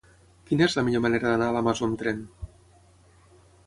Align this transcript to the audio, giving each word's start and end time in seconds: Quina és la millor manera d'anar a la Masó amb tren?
Quina 0.47 0.65
és 0.69 0.77
la 0.79 0.83
millor 0.87 1.03
manera 1.07 1.27
d'anar 1.33 1.51
a 1.53 1.57
la 1.59 1.63
Masó 1.69 1.91
amb 1.91 2.01
tren? 2.03 2.29